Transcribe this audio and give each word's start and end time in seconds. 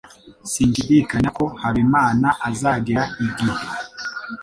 Sinshidikanya 0.51 1.29
ko 1.37 1.45
Habimana 1.61 2.27
azagera 2.49 3.03
igihe. 3.25 3.65